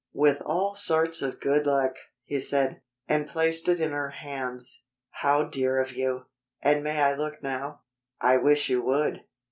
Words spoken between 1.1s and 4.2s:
of good luck," he said, and placed it in her